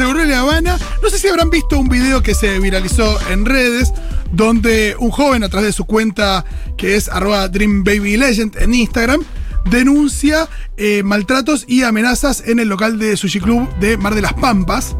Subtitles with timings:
[0.00, 0.78] seguro en La Habana.
[1.02, 3.92] No sé si habrán visto un video que se viralizó en redes,
[4.32, 6.42] donde un joven a través de su cuenta,
[6.78, 9.20] que es arroba DreamBabyLegend en Instagram,
[9.70, 14.32] denuncia eh, maltratos y amenazas en el local de Sushi Club de Mar de las
[14.32, 14.96] Pampas.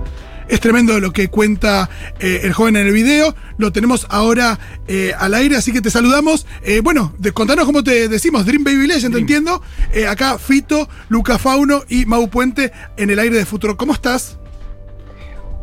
[0.49, 1.89] Es tremendo lo que cuenta
[2.19, 3.35] eh, el joven en el video.
[3.57, 6.45] Lo tenemos ahora eh, al aire, así que te saludamos.
[6.63, 9.63] Eh, bueno, de, contanos cómo te decimos, Dream Baby Legend, te entiendo.
[10.07, 13.79] Acá Fito, Luca Fauno y Mau Puente en el aire de futuro.
[13.79, 14.40] ¿Cómo estás?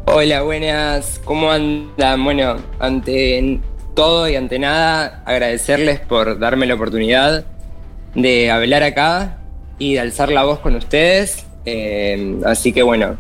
[0.10, 1.20] Hola, buenas.
[1.26, 2.24] ¿Cómo andan?
[2.24, 3.60] Bueno, ante
[3.94, 7.46] todo y ante nada, agradecerles por darme la oportunidad
[8.16, 9.38] de hablar acá
[9.80, 11.46] y de alzar la voz con ustedes.
[11.66, 13.18] Eh, así que bueno,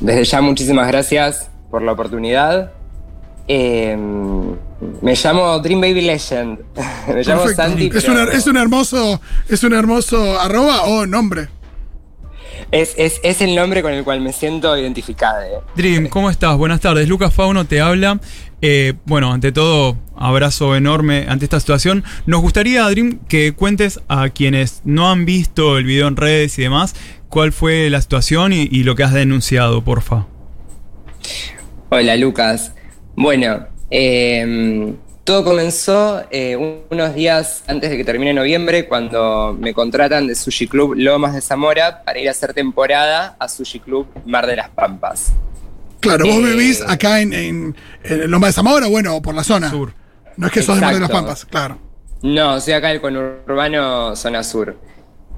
[0.00, 2.72] desde ya muchísimas gracias por la oportunidad.
[3.46, 3.96] Eh,
[5.02, 6.58] me llamo Dream Baby Legend.
[7.08, 7.62] me llamo Perfecto.
[7.62, 7.90] Santi.
[7.94, 11.48] es, pero- un, es un hermoso, es un hermoso arroba o nombre.
[12.72, 15.46] Es, es- es el nombre con el cual me siento identificada.
[15.46, 15.52] eh.
[15.76, 16.56] Dream, ¿cómo estás?
[16.56, 17.08] Buenas tardes.
[17.08, 18.18] Lucas Fauno te habla.
[18.60, 22.02] Eh, bueno, ante todo, abrazo enorme ante esta situación.
[22.26, 26.62] Nos gustaría, Dream, que cuentes a quienes no han visto el video en redes y
[26.62, 26.94] demás,
[27.28, 30.26] cuál fue la situación y, y lo que has denunciado, porfa.
[31.90, 32.72] Hola Lucas.
[33.16, 39.72] Bueno, eh, todo comenzó eh, un- unos días antes de que termine noviembre cuando me
[39.72, 44.06] contratan de Sushi Club Lomas de Zamora para ir a hacer temporada a Sushi Club
[44.26, 45.32] Mar de las Pampas.
[46.00, 49.44] Claro, vos Eh, vivís acá en, en, en Loma de Zamora, bueno, o por la
[49.44, 49.70] zona.
[49.70, 49.94] Sur.
[50.36, 51.26] No es que sos de Mar de las Exacto.
[51.26, 51.78] Pampas, claro.
[52.22, 54.76] No, soy acá del conurbano Zona Sur.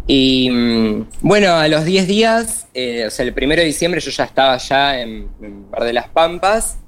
[0.06, 4.10] Y mm, bueno, a los 10 días, eh, o sea, el primero de diciembre yo
[4.10, 6.78] ya estaba ya en, en Mar de las Pampas.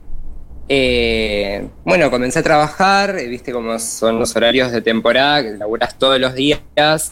[0.69, 5.97] Eh, bueno, comencé a trabajar, eh, viste cómo son los horarios de temporada, que laburas
[5.97, 6.61] todos los días,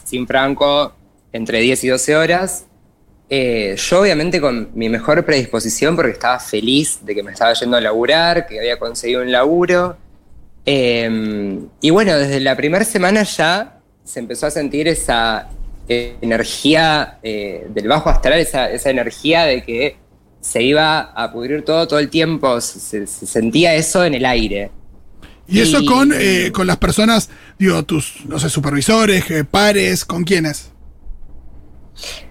[0.03, 0.93] sin franco,
[1.31, 2.65] entre 10 y 12 horas.
[3.29, 7.77] Eh, yo obviamente con mi mejor predisposición porque estaba feliz de que me estaba yendo
[7.77, 9.97] a laburar, que había conseguido un laburo.
[10.65, 15.49] Eh, y bueno, desde la primera semana ya se empezó a sentir esa
[15.87, 19.97] energía del bajo astral, esa, esa energía de que
[20.45, 24.69] se iba a pudrir todo todo el tiempo, se, se sentía eso en el aire.
[25.47, 30.23] Y eso con, eh, con las personas, digo, tus, no sé, supervisores, eh, pares, ¿con
[30.23, 30.71] quiénes?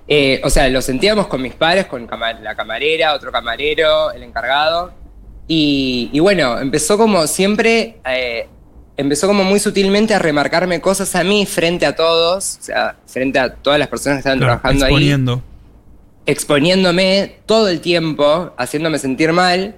[0.07, 4.93] Eh, o sea, lo sentíamos con mis padres, con la camarera, otro camarero, el encargado.
[5.49, 8.47] Y, y bueno, empezó como siempre, eh,
[8.97, 13.41] empezó como muy sutilmente a remarcarme cosas a mí frente a todos, o sea, frente
[13.41, 15.17] a todas las personas que estaban Claro, trabajando ahí.
[16.27, 19.77] Exponiéndome todo el tiempo, haciéndome sentir mal.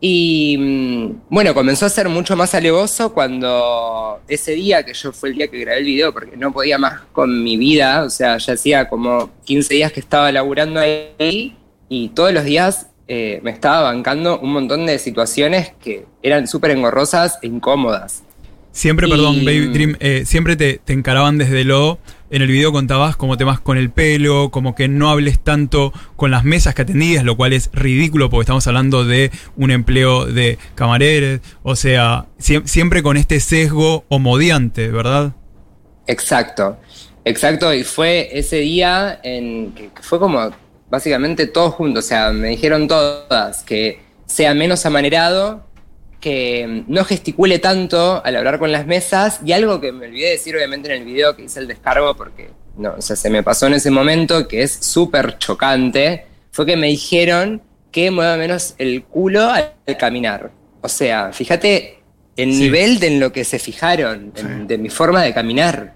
[0.00, 5.30] Y mm, bueno, comenzó a ser mucho más alevoso cuando ese día, que yo fue
[5.30, 8.36] el día que grabé el video, porque no podía más con mi vida, o sea,
[8.38, 11.56] ya hacía como 15 días que estaba laburando ahí
[11.88, 16.72] y todos los días eh, me estaba bancando un montón de situaciones que eran súper
[16.72, 18.22] engorrosas e incómodas.
[18.76, 21.98] Siempre, Y- perdón, Baby Dream, eh, siempre te, te encaraban desde lo.
[22.30, 25.94] En el video contabas cómo te vas con el pelo, como que no hables tanto
[26.16, 30.26] con las mesas que atendías, lo cual es ridículo porque estamos hablando de un empleo
[30.26, 35.32] de camareros, o sea, siem- siempre con este sesgo homodiante, ¿verdad?
[36.06, 36.76] Exacto,
[37.24, 37.72] exacto.
[37.72, 40.50] Y fue ese día en que que fue como
[40.90, 42.04] básicamente todos juntos.
[42.04, 45.65] O sea, me dijeron todas que sea menos amanerado,
[46.30, 49.38] que no gesticule tanto al hablar con las mesas.
[49.44, 52.50] Y algo que me olvidé decir, obviamente, en el video que hice el descargo, porque
[52.76, 56.76] no, o sea, se me pasó en ese momento, que es súper chocante, fue que
[56.76, 60.50] me dijeron que mueva menos el culo al caminar.
[60.80, 62.00] O sea, fíjate
[62.36, 62.58] el Sí.
[62.58, 65.94] nivel de en lo que se fijaron, en- de mi forma de caminar.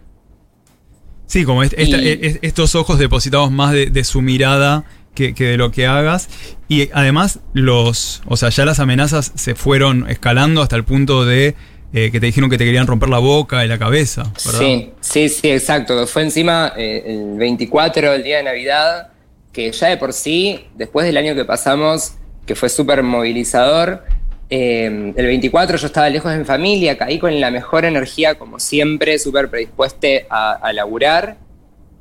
[1.27, 4.85] Sí, como est- esta- Y- e- estos ojos depositados más de, de su mirada
[5.15, 6.29] que, que de lo que hagas.
[6.69, 8.23] Y además, los.
[8.27, 11.55] O sea, ya las amenazas se fueron escalando hasta el punto de
[11.93, 14.33] eh, que te dijeron que te querían romper la boca y la cabeza.
[14.37, 16.07] Sí, sí, sí, exacto.
[16.07, 19.09] Fue encima eh, el 24, el día de Navidad,
[19.53, 22.13] que ya de por sí, después del año que pasamos,
[22.47, 24.05] que fue súper movilizador,
[24.51, 28.61] eh, el 24 yo estaba lejos de mi familia, caí con la mejor energía, como
[28.61, 31.39] siempre, súper predispueste a, a laburar.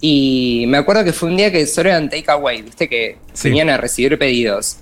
[0.01, 3.49] Y me acuerdo que fue un día que solo eran takeaway, viste que Sí.
[3.49, 4.77] venían a recibir pedidos.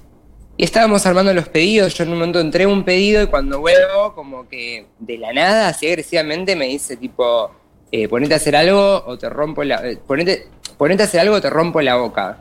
[0.58, 4.14] Y estábamos armando los pedidos, yo en un momento entré un pedido y cuando vuelvo,
[4.16, 7.52] como que de la nada, así agresivamente, me dice tipo,
[7.92, 9.76] eh, ponete a hacer algo o te rompo la...
[9.88, 10.48] eh, ponete,
[10.78, 12.40] ponete a hacer algo o te rompo la boca.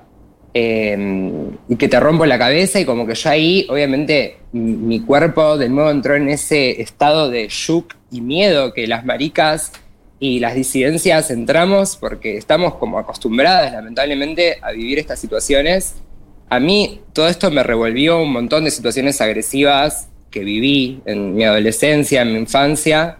[0.54, 0.96] Eh,
[1.68, 5.58] y que te rompo la cabeza y como que yo ahí, obviamente, mi, mi cuerpo
[5.58, 9.72] de nuevo entró en ese estado de shock y miedo que las maricas
[10.18, 15.96] y las disidencias entramos porque estamos como acostumbradas, lamentablemente, a vivir estas situaciones.
[16.48, 21.44] a mí todo esto me revolvió un montón de situaciones agresivas que viví en mi
[21.44, 23.18] adolescencia, en mi infancia.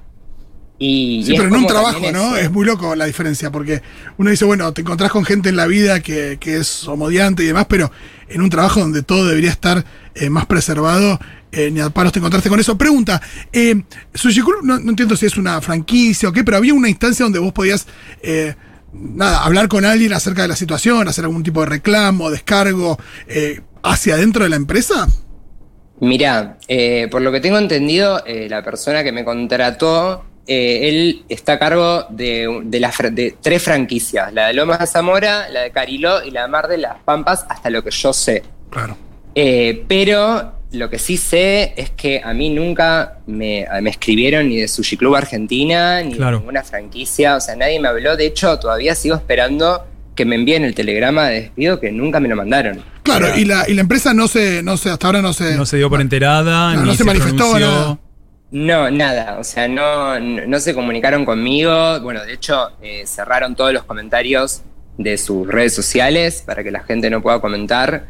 [0.78, 2.36] Y, sí, y pero en un trabajo, ¿no?
[2.36, 3.82] Es muy loco la diferencia, porque
[4.18, 7.46] uno dice, bueno, te encontrás con gente en la vida que, que es homodiante y
[7.46, 7.90] demás, pero
[8.28, 9.84] en un trabajo donde todo debería estar
[10.14, 11.18] eh, más preservado,
[11.52, 12.76] eh, ni a palos te encontraste con eso.
[12.76, 13.20] Pregunta,
[13.52, 13.82] eh,
[14.14, 17.24] Sushi Club, no, no entiendo si es una franquicia o qué, pero había una instancia
[17.24, 17.86] donde vos podías,
[18.22, 18.54] eh,
[18.92, 23.60] nada, hablar con alguien acerca de la situación, hacer algún tipo de reclamo, descargo, eh,
[23.82, 25.08] hacia adentro de la empresa.
[26.00, 26.58] Mirá,
[27.10, 32.06] por lo que tengo entendido, la persona que me contrató, eh, él está a cargo
[32.08, 36.30] de, de las de tres franquicias, la de Lomas de Zamora, la de Cariló y
[36.30, 38.44] la de Mar de las Pampas, hasta lo que yo sé.
[38.70, 38.96] Claro.
[39.34, 44.58] Eh, pero lo que sí sé es que a mí nunca me, me escribieron ni
[44.58, 46.36] de Sushi Club Argentina, ni Claro.
[46.36, 48.16] de ninguna franquicia, o sea, nadie me habló.
[48.16, 49.84] De hecho, todavía sigo esperando
[50.14, 52.82] que me envíen el telegrama de despido que nunca me lo mandaron.
[53.02, 55.56] Claro, y la, y la empresa no se, no se, hasta ahora no se.
[55.56, 57.98] No se dio por enterada, No, ni no se manifestó, nada.
[58.50, 62.00] No, nada, o sea, no, no, no se comunicaron conmigo.
[62.00, 64.62] Bueno, de hecho, eh, cerraron todos los comentarios
[64.98, 68.06] de sus redes sociales para que la gente no pueda comentar.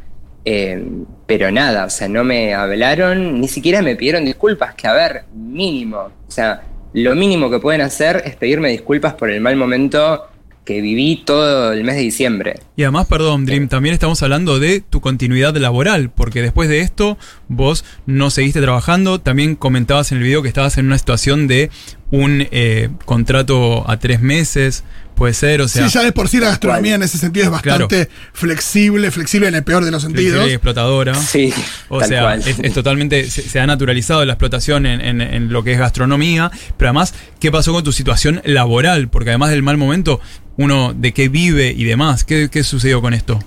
[0.48, 0.80] Eh,
[1.26, 5.24] pero nada, o sea, no me hablaron, ni siquiera me pidieron disculpas, que a ver,
[5.34, 5.98] mínimo.
[5.98, 6.62] O sea,
[6.92, 10.24] lo mínimo que pueden hacer es pedirme disculpas por el mal momento
[10.64, 12.60] que viví todo el mes de diciembre.
[12.76, 17.18] Y además, perdón, Dream, también estamos hablando de tu continuidad laboral, porque después de esto
[17.48, 21.70] vos no seguiste trabajando, también comentabas en el video que estabas en una situación de
[22.10, 24.84] un eh, contrato a tres meses,
[25.16, 27.50] puede ser, o sea, sí, ya de por sí la gastronomía en ese sentido es
[27.50, 30.46] bastante flexible, flexible en el peor de los sentidos.
[30.48, 31.14] y explotadora.
[31.14, 31.52] Sí,
[31.88, 32.40] O tal sea, cual.
[32.46, 35.78] es, es totalmente, se, se ha naturalizado la explotación en, en- en lo que es
[35.78, 39.08] gastronomía, pero además, ¿qué pasó con tu situación laboral?
[39.08, 40.20] Porque además del mal momento,
[40.58, 43.38] uno de qué vive y demás, ¿qué, qué sucedió con esto?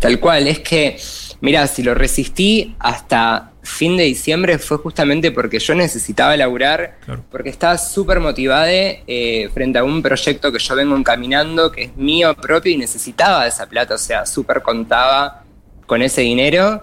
[0.00, 0.98] Tal cual, es que,
[1.42, 7.24] mira, si lo resistí hasta fin de diciembre fue justamente porque yo necesitaba laburar, Claro.
[7.30, 11.96] porque estaba súper motivada eh, frente a un proyecto que yo vengo encaminando, que es
[11.96, 15.44] mío propio y necesitaba esa plata, o sea, súper contaba
[15.86, 16.80] con ese dinero.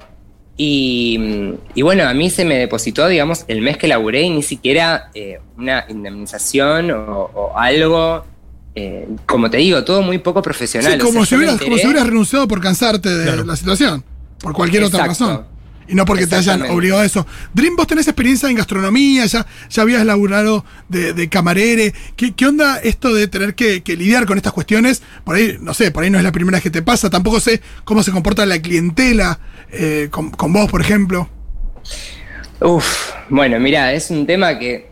[0.59, 4.41] Y, y bueno, a mí se me depositó, digamos, el mes que laburé y ni
[4.43, 8.25] siquiera eh, una indemnización o, o algo.
[8.73, 10.93] eh, como te digo, todo muy poco profesional.
[10.93, 13.43] Sí, O como, sea, si hubieras, como si hubieras renunciado por cansarte de Claro.
[13.43, 14.03] la situación.
[14.39, 15.25] Por cualquier otra Exacto.
[15.25, 15.45] razón.
[15.87, 17.25] Y no porque te hayan obligado a eso.
[17.53, 21.93] Dream, vos tenés experiencia en gastronomía, ya, ya habías laburado de, de camarere.
[22.15, 25.01] ¿Qué, qué onda esto de tener que, que lidiar con estas cuestiones?
[25.23, 27.09] Por ahí, no sé, por ahí no es la primera vez que te pasa.
[27.09, 29.39] Tampoco sé cómo se comporta la clientela
[29.71, 31.29] eh, con, con vos, por ejemplo.
[32.59, 34.89] Uf, bueno, mira, es un tema que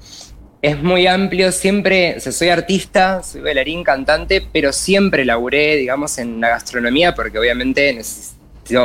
[0.62, 1.52] es muy amplio.
[1.52, 7.14] Siempre, o sea, soy artista, soy bailarín, cantante, pero siempre laburé, digamos, en la gastronomía
[7.16, 8.35] porque obviamente necesito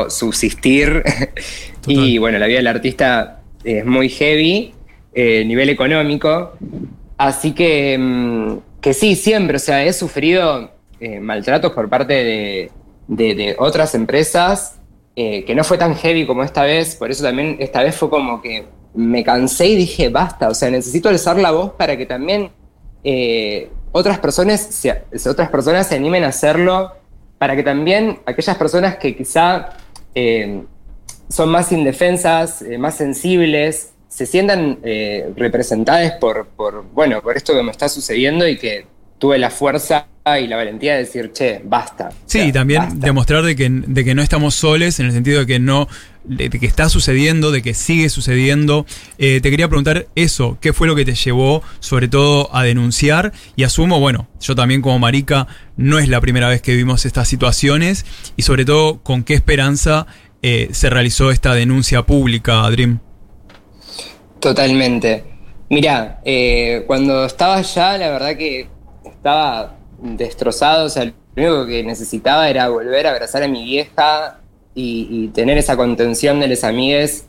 [0.08, 1.02] subsistir.
[1.86, 4.74] y bueno, la vida del artista es muy heavy,
[5.14, 6.52] eh, nivel económico.
[7.18, 12.70] Así que, mm, que sí, siempre, o sea, he sufrido eh, maltratos por parte de,
[13.08, 14.78] de- de otras empresas,
[15.16, 18.08] eh, que no fue tan heavy como esta vez, por eso también esta vez fue
[18.08, 22.06] como que me cansé y dije, basta, o sea, necesito alzar la voz para que
[22.06, 22.50] también
[23.04, 26.92] eh, otras, personas se, otras personas se animen a hacerlo,
[27.40, 29.70] para que también aquellas personas que quizá
[30.14, 30.62] eh,
[31.30, 37.54] son más indefensas, eh, más sensibles, se sientan eh, representadas por, por, bueno, por esto
[37.54, 38.84] que me está sucediendo y que
[39.16, 42.10] tuve la fuerza y la valentía de decir, che, basta.
[42.26, 43.06] Sí, O sea, también basta.
[43.06, 45.88] demostrar de que, de que no estamos soles, en el sentido de que no,
[46.24, 48.86] de, de que está sucediendo, de que sigue sucediendo.
[49.18, 53.32] Eh, te quería preguntar eso, ¿qué fue lo que te llevó sobre todo a denunciar?
[53.56, 55.46] Y asumo, bueno, yo también como marica,
[55.76, 58.04] no es la primera vez que vimos estas situaciones,
[58.36, 60.06] y sobre todo, ¿con qué esperanza
[60.42, 63.00] eh, se realizó esta denuncia pública, Dream?
[64.38, 65.24] Totalmente.
[65.70, 68.68] Mirá, eh, cuando estaba allá, la verdad que
[69.04, 74.40] estaba destrozado, o sea, lo único que necesitaba era volver a abrazar a mi vieja
[74.74, 77.26] y, tener esa contención de los amigues.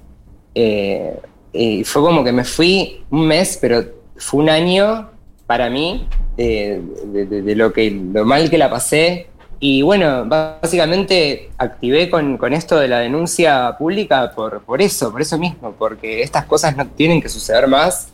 [0.55, 1.19] Eh,
[1.53, 3.83] y fue como que me fui un mes, pero
[4.15, 5.09] fue un año
[5.45, 6.81] para mí eh,
[7.13, 9.27] de lo, que, lo mal que la pasé.
[9.59, 15.21] Y bueno, básicamente activé con, con esto de la denuncia pública por, por eso, por
[15.21, 18.10] eso mismo, porque estas cosas no tienen que suceder más,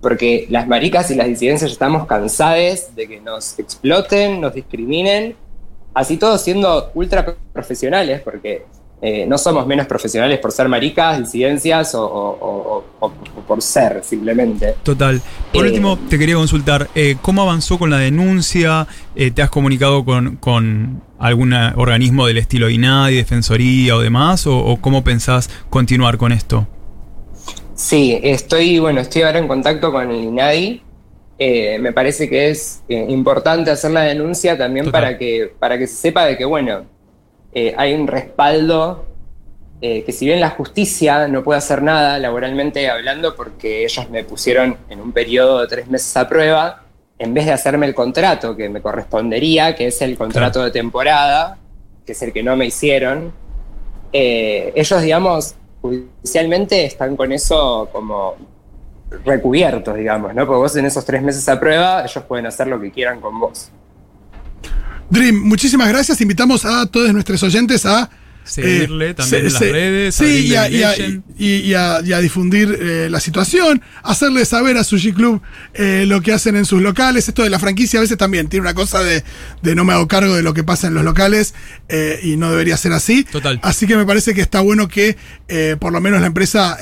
[0.00, 5.34] porque las maricas y las disidencias estamos cansadas de que nos exploten, nos discriminen,
[5.94, 8.64] así todos siendo ultra profesionales, porque
[9.00, 13.62] eh, no somos menos profesionales por ser maricas, disidencias o, o- o- o- o por
[13.62, 14.74] ser, simplemente.
[14.82, 15.20] Total.
[15.52, 18.88] Por Eh, último, te quería consultar, eh, ¿cómo avanzó con la denuncia?
[19.14, 24.46] Eh, ¿Te has comunicado con, con algún organismo del estilo INADI, Defensoría o demás?
[24.48, 26.66] O, o, cómo pensás continuar con esto?
[27.78, 30.82] Sí, estoy, bueno, estoy ahora en contacto con el INADI.
[31.38, 35.86] Eh, me parece que es eh, importante hacer la denuncia también para que, para que
[35.86, 36.86] se sepa de que, bueno,
[37.52, 39.06] eh, hay un respaldo
[39.80, 44.76] que si bien la justicia no puede hacer nada laboralmente hablando porque ellos me pusieron
[44.90, 46.82] en un periodo de tres meses a prueba,
[47.16, 50.64] en vez de hacerme el contrato que me correspondería, que es el contrato claro.
[50.64, 51.58] de temporada,
[52.04, 53.32] que es el que no me hicieron,
[54.10, 58.36] ellos, digamos, judicialmente están con eso como
[59.24, 60.46] recubiertos, digamos, ¿no?
[60.46, 63.38] Porque vos en esos tres meses a prueba, ellos pueden hacer lo que quieran con
[63.40, 63.70] vos.
[65.10, 66.20] Dream, muchísimas gracias.
[66.20, 68.10] Invitamos a todos nuestros oyentes a
[68.48, 70.14] seguirle eh, también se, en las se, redes.
[70.14, 74.76] Sí, y a, y, a, y, a, y a, difundir eh, la situación, hacerle saber
[74.76, 75.42] a Sushi Club
[75.74, 77.28] eh, lo que hacen en sus locales.
[77.28, 79.22] Esto de la franquicia a veces también tiene una cosa de,
[79.62, 81.54] de no me hago cargo de lo que pasa en los locales
[81.88, 83.24] eh, y no debería ser así.
[83.24, 83.60] Total.
[83.62, 85.16] Así que me parece que está bueno que
[85.78, 86.78] por lo menos la empresa,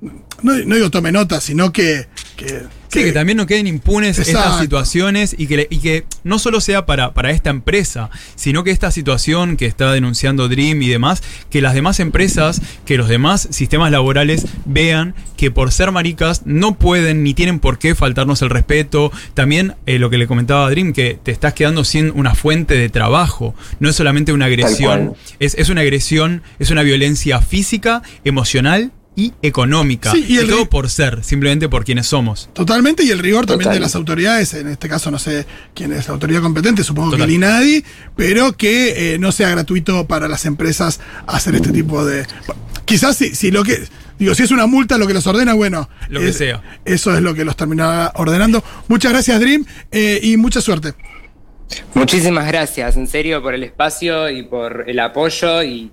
[0.00, 4.40] no, no, digo tome nota, sino que, que Sí, que también no queden impunes Exacto.
[4.40, 8.72] estas situaciones y que, y que no solo sea para, para esta empresa, sino que
[8.72, 13.46] esta situación que está denunciando Dream y demás, que las demás empresas, que los demás
[13.52, 18.50] sistemas laborales vean que por ser maricas no pueden ni tienen por qué faltarnos el
[18.50, 19.12] respeto.
[19.34, 22.74] También eh, lo que le comentaba a Dream, que te estás quedando sin una fuente
[22.74, 28.02] de trabajo, no es solamente una agresión, es, es una agresión, es una violencia física,
[28.24, 28.90] emocional
[29.20, 30.12] y económica.
[30.12, 32.48] Sí, y, el y todo por ser, simplemente por quienes somos.
[32.52, 33.76] Totalmente, y el rigor también Total.
[33.76, 37.26] de las autoridades, en este caso no sé quién es la autoridad competente, supongo Total.
[37.26, 37.84] que el INADI,
[38.16, 42.26] pero que eh, no sea gratuito para las empresas hacer este tipo de...
[42.46, 43.80] Bueno, quizás si, si lo que...
[44.18, 45.88] Digo, si es una multa lo que los ordena, bueno.
[46.10, 46.62] Lo que es, sea.
[46.84, 48.62] Eso es lo que los terminará ordenando.
[48.88, 50.92] Muchas gracias, Dream, eh, y mucha suerte.
[51.94, 55.90] Muchísimas gracias, en serio, por el espacio y por el apoyo y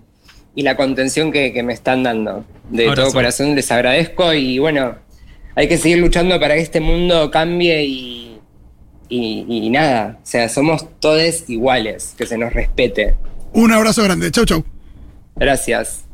[0.58, 2.44] y la contención que, que me están dando.
[2.72, 3.14] De Ahora todo sí.
[3.14, 4.96] corazón les agradezco y bueno,
[5.54, 8.40] hay que seguir luchando para que este mundo cambie y,
[9.08, 13.14] y, y nada, o sea, somos todos iguales, que se nos respete.
[13.54, 14.64] Un abrazo grande, chau chau.
[15.36, 16.07] Gracias.